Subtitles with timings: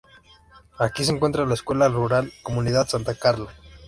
[0.79, 3.51] Aquí se encuentra la escuela rural comunidad Santa Carla.